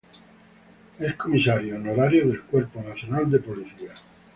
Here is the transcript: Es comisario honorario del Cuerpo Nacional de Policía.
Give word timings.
Es 0.97 1.13
comisario 1.13 1.75
honorario 1.75 2.25
del 2.27 2.41
Cuerpo 2.41 2.81
Nacional 2.81 3.29
de 3.29 3.37
Policía. 3.37 3.91